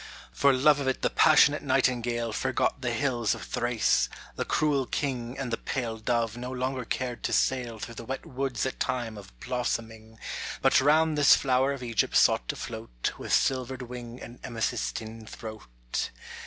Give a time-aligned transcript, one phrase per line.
[0.31, 5.37] For love of it the passionate nightingale Forgot the hills of Thrace, the cruel king,
[5.37, 9.15] And the pale dove no longer cared to sail Through the wet woods at time
[9.15, 10.17] of blossoming,
[10.59, 16.09] But round this flower of Egypt sought to float, With silvered wing and amethystine throat.